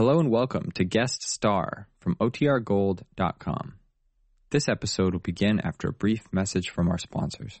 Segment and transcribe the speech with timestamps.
[0.00, 3.74] Hello and welcome to Guest Star from OTRGold.com.
[4.48, 7.60] This episode will begin after a brief message from our sponsors.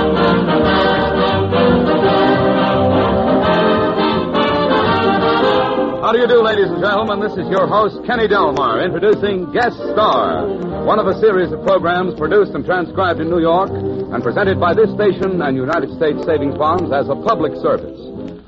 [6.11, 7.21] How do you do, ladies and gentlemen?
[7.21, 10.43] This is your host, Kenny Delmar, introducing Guest Star,
[10.83, 14.73] one of a series of programs produced and transcribed in New York and presented by
[14.73, 17.95] this station and United States Savings Bonds as a public service.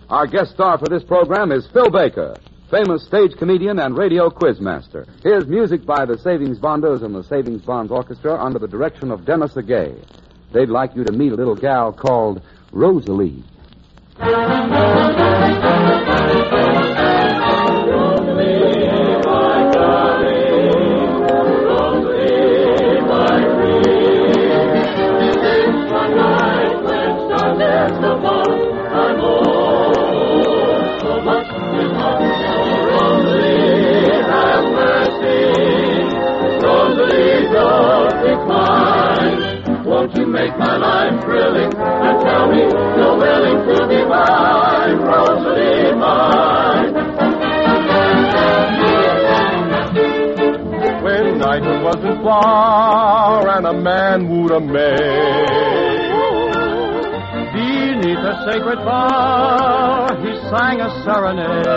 [0.10, 2.36] Our guest star for this program is Phil Baker,
[2.70, 5.08] famous stage comedian and radio quizmaster.
[5.24, 9.24] Here's music by the Savings Bonders and the Savings Bonds Orchestra under the direction of
[9.24, 10.04] Denes Agay.
[10.52, 12.42] They'd like you to meet a little gal called
[12.74, 13.42] Rosalie.
[51.54, 55.46] When wasn't far and a man would a maid,
[57.54, 61.68] beneath a sacred bar he sang a serenade.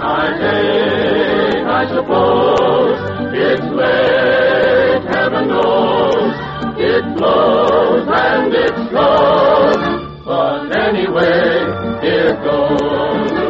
[0.00, 2.98] I think, I suppose,
[3.34, 6.32] it's late, heaven knows.
[6.78, 13.45] It blows and it slows, but anyway, here goes.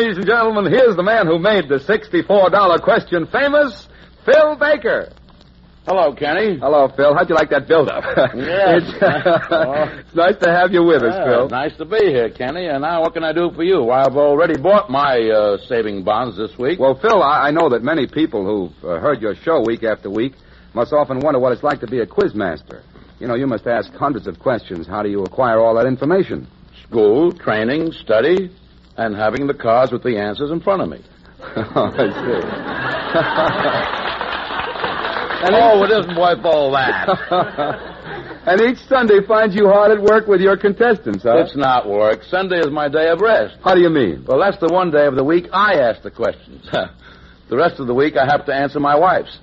[0.00, 3.86] Ladies and gentlemen, here's the man who made the $64 question famous,
[4.24, 5.12] Phil Baker.
[5.86, 6.58] Hello, Kenny.
[6.58, 7.14] Hello, Phil.
[7.14, 8.02] How'd you like that build-up?
[8.34, 8.82] Yes.
[8.86, 9.02] it's,
[9.50, 9.98] Oh.
[10.00, 11.48] it's nice to have you with us, Yeah, Phil.
[11.50, 12.66] Nice to be here, Kenny.
[12.66, 13.90] And now, what can I do for you?
[13.90, 16.78] I've already bought my uh, saving bonds this week.
[16.78, 20.08] Well, Phil, I, I know that many people who've uh, heard your show week after
[20.08, 20.32] week
[20.74, 22.82] must often wonder what it's like to be a quizmaster.
[23.18, 24.86] You know, you must ask hundreds of questions.
[24.86, 26.46] How do you acquire all that information?
[26.88, 28.50] School, training, study,
[28.96, 31.04] and having the cards with the answers in front of me.
[31.56, 31.90] oh,
[35.42, 37.08] I oh, it isn't worth all that.
[37.08, 38.46] see.
[38.50, 41.38] and each Sunday finds you hard at work with your contestants, huh?
[41.38, 42.22] it's not work.
[42.24, 43.56] Sunday is my day of rest.
[43.64, 44.24] How do you mean?
[44.26, 46.68] Well, that's the one day of the week I ask the questions.
[46.70, 49.38] the rest of the week I have to answer my wife's.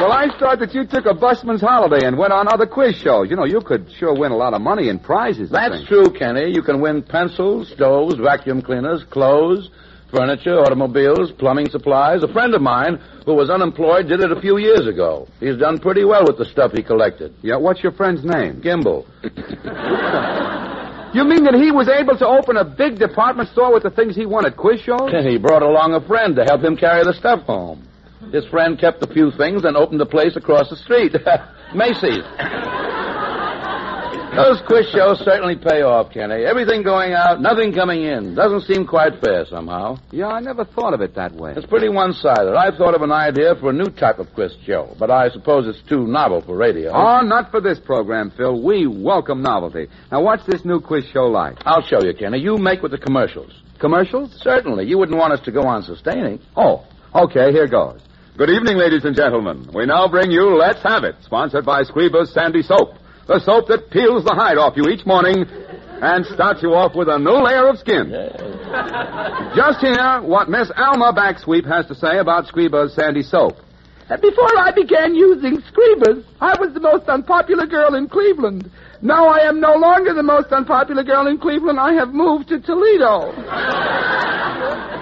[0.00, 3.28] Well, I thought that you took a busman's holiday and went on other quiz shows.
[3.28, 5.52] You know, you could sure win a lot of money in prizes.
[5.52, 5.88] I That's think.
[5.88, 6.50] true, Kenny.
[6.54, 9.68] You can win pencils, stoves, vacuum cleaners, clothes,
[10.10, 12.22] furniture, automobiles, plumbing supplies.
[12.22, 15.28] A friend of mine who was unemployed did it a few years ago.
[15.38, 17.34] He's done pretty well with the stuff he collected.
[17.42, 18.62] Yeah, what's your friend's name?
[18.62, 19.04] Gimbel.
[21.12, 24.14] You mean that he was able to open a big department store with the things
[24.14, 25.10] he won at quiz shows?
[25.26, 27.82] He brought along a friend to help him carry the stuff home.
[28.32, 31.14] His friend kept a few things and opened a place across the street.
[31.74, 32.24] Macy's.
[34.36, 36.44] Those quiz shows certainly pay off, Kenny.
[36.44, 38.36] Everything going out, nothing coming in.
[38.36, 39.98] Doesn't seem quite fair somehow.
[40.12, 41.54] Yeah, I never thought of it that way.
[41.56, 42.54] It's pretty one-sided.
[42.54, 45.66] I've thought of an idea for a new type of quiz show, but I suppose
[45.66, 46.92] it's too novel for radio.
[46.92, 48.62] Oh, not for this program, Phil.
[48.62, 49.88] We welcome novelty.
[50.12, 51.58] Now, what's this new quiz show like?
[51.66, 52.38] I'll show you, Kenny.
[52.38, 53.52] You make with the commercials.
[53.80, 54.32] Commercials?
[54.40, 54.86] Certainly.
[54.86, 56.38] You wouldn't want us to go on sustaining.
[56.56, 58.00] Oh, okay, here goes.
[58.36, 59.68] Good evening, ladies and gentlemen.
[59.74, 62.94] We now bring you Let's Have It, sponsored by Squeeba's Sandy Soap.
[63.26, 65.44] The soap that peels the hide off you each morning
[66.00, 68.08] and starts you off with a new layer of skin.
[69.54, 73.56] Just hear what Miss Alma Backsweep has to say about Squeeba's Sandy Soap.
[74.08, 78.70] Before I began using Screebers, I was the most unpopular girl in Cleveland.
[79.02, 81.78] Now I am no longer the most unpopular girl in Cleveland.
[81.78, 83.32] I have moved to Toledo.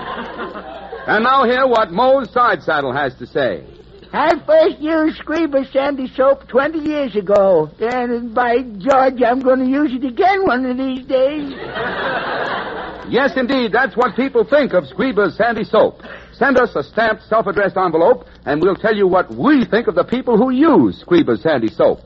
[1.09, 3.65] And now hear what Mose Side Saddle has to say.
[4.13, 7.71] I first used Screeber Sandy soap 20 years ago.
[7.81, 11.55] And by George, I'm going to use it again one of these days.
[13.11, 16.03] Yes, indeed, that's what people think of Squeeba's Sandy Soap.
[16.35, 20.05] Send us a stamped, self-addressed envelope, and we'll tell you what we think of the
[20.05, 22.01] people who use Squeeba's Sandy Soap.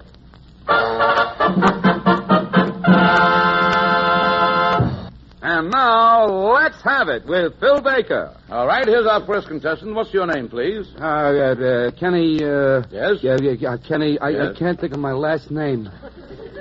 [5.63, 8.37] And now, let's have it with Phil Baker.
[8.51, 9.95] All right, here's our first contestant.
[9.95, 10.93] What's your name, please?
[10.99, 12.83] Uh, uh, Kenny, uh...
[12.91, 13.23] Yes?
[13.23, 15.89] Yeah, yeah, Kenny, I, I can't think of my last name.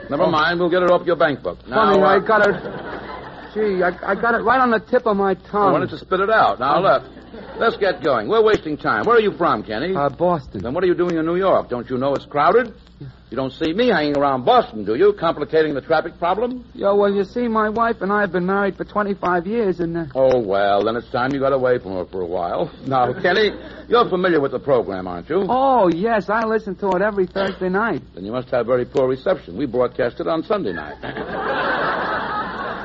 [0.08, 0.60] Never mind.
[0.60, 1.68] We'll get it off your bank book.
[1.68, 2.54] Now, Funny, uh, I got it...
[3.56, 5.70] Gee, I, I got it right on the tip of my tongue.
[5.70, 6.60] I wanted to spit it out?
[6.60, 7.04] Now, look.
[7.58, 8.28] Let's get going.
[8.30, 9.08] We're wasting time.
[9.08, 9.96] Where are you from, Kenny?
[9.96, 10.62] Uh, Boston.
[10.62, 11.70] Then what are you doing in New York?
[11.70, 12.72] Don't you know it's crowded?
[13.32, 15.14] You don't see me hanging around Boston, do you?
[15.18, 16.66] Complicating the traffic problem?
[16.74, 19.96] Yo, well, you see, my wife and I have been married for 25 years, and...
[19.96, 20.06] Uh...
[20.14, 22.70] Oh, well, then it's time you got away from her for a while.
[22.86, 23.52] Now, Kenny,
[23.88, 25.46] you're familiar with the program, aren't you?
[25.48, 28.02] Oh, yes, I listen to it every Thursday night.
[28.16, 29.56] Then you must have very poor reception.
[29.58, 30.98] We broadcast it on Sunday night.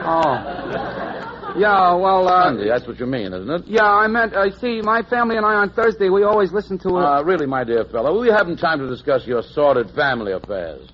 [0.08, 1.15] Oh.
[1.58, 2.44] Yeah, well, uh...
[2.44, 3.62] Sunday, that's what you mean, isn't it?
[3.66, 6.96] Yeah, I meant, uh, see, my family and I on Thursday, we always listen to.
[6.96, 10.88] Uh, really, my dear fellow, we haven't time to discuss your sordid family affairs.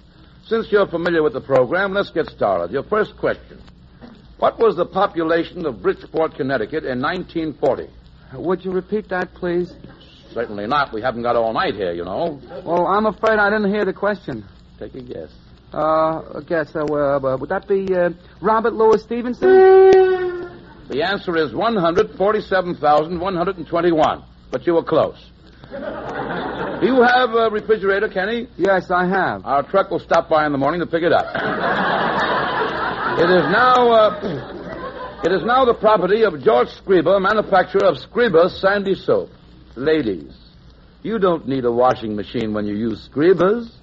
[0.46, 2.72] Since you're familiar with the program, let's get started.
[2.72, 3.60] Your first question.
[4.38, 7.88] What was the population of Bridgeport, Connecticut in 1940?
[8.34, 9.72] Would you repeat that, please?
[10.32, 10.92] Certainly not.
[10.92, 12.40] We haven't got all night here, you know.
[12.64, 14.44] Well, I'm afraid I didn't hear the question.
[14.78, 15.30] Take a guess.
[15.72, 18.10] Uh, I guess, uh, uh, would that be, uh,
[18.40, 19.48] Robert Louis Stevenson?
[20.92, 24.24] The answer is 147,121.
[24.50, 25.16] But you were close.
[25.70, 28.46] Do you have a refrigerator, Kenny?
[28.58, 29.46] Yes, I have.
[29.46, 31.24] Our truck will stop by in the morning to pick it up.
[33.18, 38.60] it is now, uh, it is now the property of George Scriba, manufacturer of Scriba's
[38.60, 39.30] Sandy Soap.
[39.76, 40.36] Ladies,
[41.02, 43.74] you don't need a washing machine when you use Scriba's.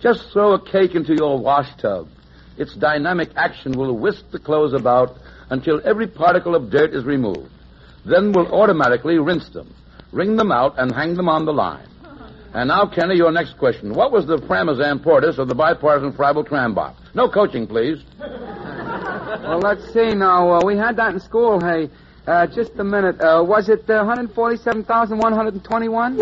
[0.00, 2.08] Just throw a cake into your wash tub.
[2.56, 5.18] Its dynamic action will whisk the clothes about
[5.50, 7.50] until every particle of dirt is removed.
[8.04, 9.74] Then we'll automatically rinse them,
[10.12, 11.88] wring them out, and hang them on the line.
[12.54, 13.92] And now, Kenny, your next question.
[13.94, 17.00] What was the Pramazan Portis of the bipartisan Fribel tram box?
[17.14, 17.98] No coaching, please.
[19.34, 20.52] Well, let's see now.
[20.52, 21.90] Uh, we had that in school, hey.
[22.26, 23.20] Uh, just a minute.
[23.20, 26.16] Uh, was it uh, 147,121?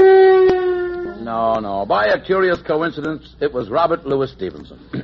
[1.22, 1.84] No, no.
[1.86, 4.80] By a curious coincidence, it was Robert Louis Stevenson.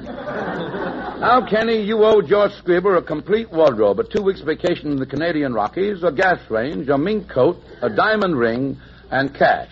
[1.21, 5.07] now, Kenny, you owe George Scriber a complete wardrobe, a two weeks vacation in the
[5.07, 8.77] Canadian Rockies, a gas range, a mink coat, a diamond ring,
[9.11, 9.71] and cash.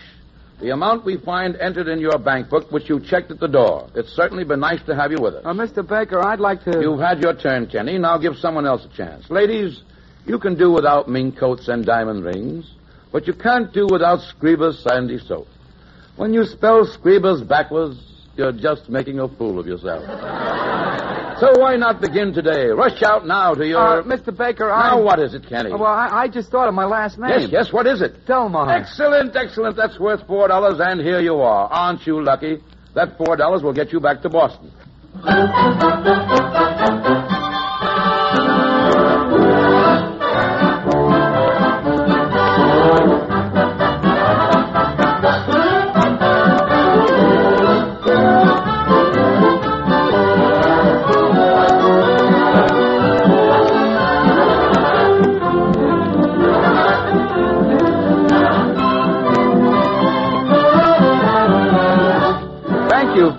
[0.59, 3.89] The amount we find entered in your bank book, which you checked at the door.
[3.95, 5.45] It's certainly been nice to have you with us.
[5.45, 5.87] Uh, Mr.
[5.87, 6.81] Baker, I'd like to...
[6.81, 7.97] You've had your turn, Kenny.
[7.97, 9.29] Now give someone else a chance.
[9.29, 9.83] Ladies,
[10.25, 12.69] you can do without mink coats and diamond rings,
[13.11, 15.47] but you can't do without Scriber's Sandy Soap.
[16.17, 17.99] When you spell Scriber's backwards,
[18.35, 20.73] you're just making a fool of yourself.
[21.39, 22.67] so why not begin today?
[22.67, 24.01] Rush out now to your...
[24.01, 24.35] Uh, Mr.
[24.35, 24.95] Baker, I...
[24.95, 25.71] Now what is it, Kenny?
[25.71, 27.29] Well, I, I just thought of my last name.
[27.29, 28.25] Yes, yes, what is it?
[28.25, 28.69] Delmar.
[28.69, 29.75] Excellent, excellent.
[29.75, 31.67] That's worth four dollars, and here you are.
[31.69, 32.57] Aren't you lucky?
[32.95, 34.71] That four dollars will get you back to Boston.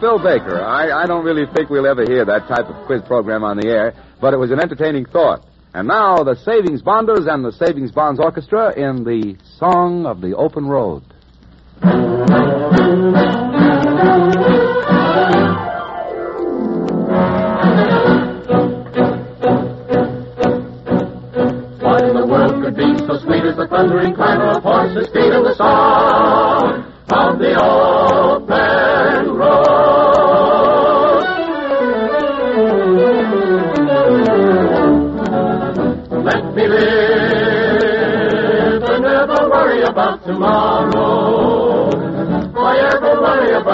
[0.01, 0.63] Phil Baker.
[0.63, 3.69] I, I don't really think we'll ever hear that type of quiz program on the
[3.69, 5.45] air, but it was an entertaining thought.
[5.75, 10.35] And now, the Savings Bonders and the Savings Bonds Orchestra in the Song of the
[10.35, 11.03] Open Road.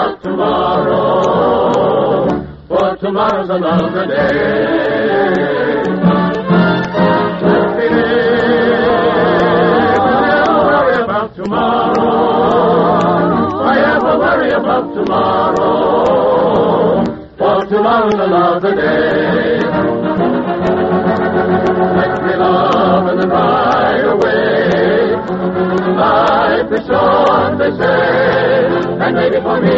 [0.05, 1.81] About tomorrow?
[2.67, 5.35] For tomorrow's another day.
[10.21, 12.45] Never worry about tomorrow.
[13.75, 15.65] Ever worry about tomorrow?
[17.37, 19.59] For tomorrow's another day.
[21.95, 24.54] Let's be love and ride away.
[25.27, 28.67] Life is short, they say,
[29.01, 29.73] and maybe for me,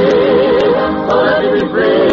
[1.07, 2.06] so let me be free.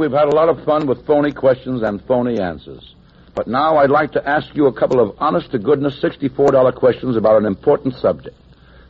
[0.00, 2.94] We've had a lot of fun with phony questions and phony answers.
[3.34, 7.16] But now I'd like to ask you a couple of honest to goodness $64 questions
[7.16, 8.34] about an important subject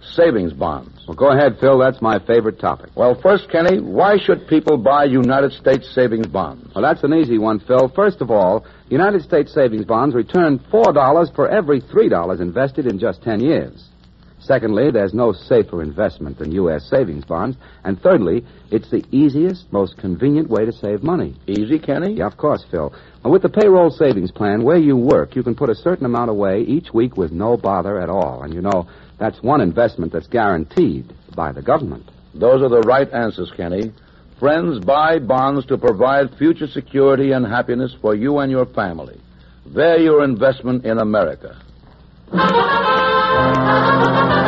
[0.02, 1.05] savings bonds.
[1.07, 1.79] Well, go ahead, Phil.
[1.79, 2.90] That's my favorite topic.
[2.95, 6.75] Well, first, Kenny, why should people buy United States savings bonds?
[6.75, 7.88] Well, that's an easy one, Phil.
[7.95, 13.23] First of all, United States savings bonds return $4 for every $3 invested in just
[13.23, 13.89] 10 years.
[14.40, 16.88] Secondly, there's no safer investment than U.S.
[16.88, 17.56] savings bonds.
[17.85, 21.37] And thirdly, it's the easiest, most convenient way to save money.
[21.47, 22.14] Easy, Kenny?
[22.14, 22.92] Yeah, of course, Phil.
[23.23, 26.30] Now, with the payroll savings plan, where you work, you can put a certain amount
[26.30, 28.42] away each week with no bother at all.
[28.42, 32.11] And you know, that's one investment that's guaranteed by the government.
[32.35, 33.92] Those are the right answers, Kenny.
[34.38, 39.20] Friends buy bonds to provide future security and happiness for you and your family.
[39.66, 41.61] They're your investment in America.
[43.40, 44.37] This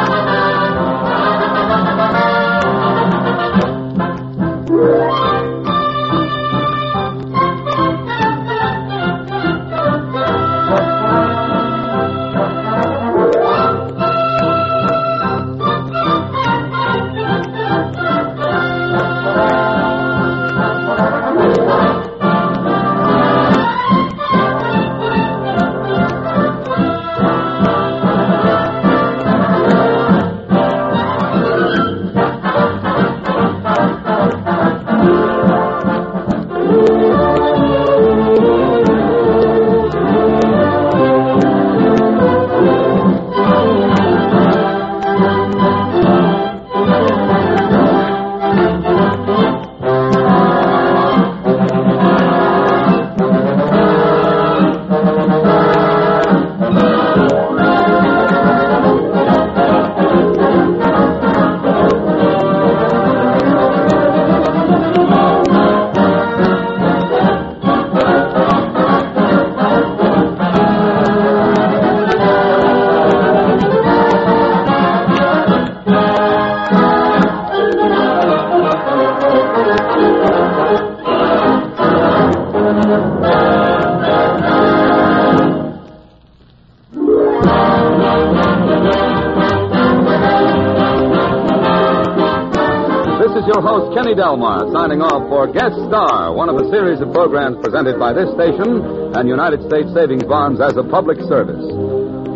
[93.42, 97.10] is your host, Kenny Delmar, signing off for Guest Star, one of a series of
[97.10, 98.86] programs presented by this station
[99.18, 101.62] and United States Savings Bonds as a public service.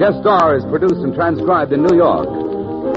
[0.02, 2.26] Guest Star is produced and transcribed in New York.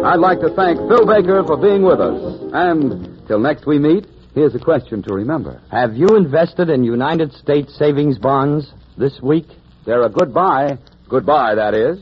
[0.02, 2.18] I'd like to thank Phil Baker for being with us.
[2.54, 5.60] And till next we meet, Here's a question to remember.
[5.72, 9.48] Have you invested in United States savings bonds this week?
[9.88, 10.78] They're a good buy.
[11.10, 11.98] Goodbye, that is.